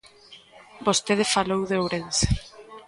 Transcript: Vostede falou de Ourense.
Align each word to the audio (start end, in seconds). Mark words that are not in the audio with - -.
Vostede 0.87 1.25
falou 1.35 1.61
de 1.69 1.75
Ourense. 1.81 2.27